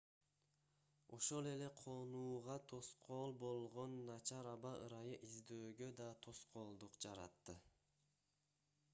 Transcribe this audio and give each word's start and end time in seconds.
ошол 1.15 1.47
эле 1.49 1.67
конууга 1.81 2.55
тоскоол 2.71 3.31
болгон 3.43 3.93
начар 4.07 4.49
аба 4.55 4.71
ырайы 4.85 5.19
издөөгө 5.27 5.89
да 5.99 6.07
тоскоолдук 6.27 6.97
жаратты 7.07 7.55